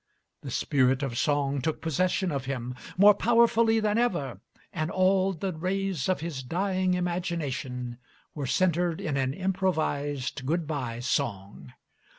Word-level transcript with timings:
The 0.41 0.49
spirit 0.49 1.03
of 1.03 1.15
song 1.15 1.61
took 1.61 1.79
possession 1.79 2.31
of 2.31 2.45
him, 2.45 2.73
more 2.97 3.13
powerfully 3.13 3.79
than 3.79 3.99
ever, 3.99 4.41
and 4.73 4.89
all 4.89 5.31
the 5.31 5.53
rays 5.53 6.09
of 6.09 6.21
his 6.21 6.41
dying 6.41 6.95
imagination 6.95 7.99
were 8.33 8.47
centred 8.47 8.99
in 8.99 9.15
an 9.15 9.31
improvised 9.35 10.43
good 10.43 10.65
by 10.65 11.01
song. 11.01 11.73